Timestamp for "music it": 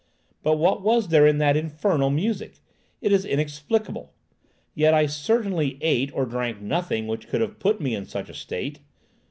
2.09-3.11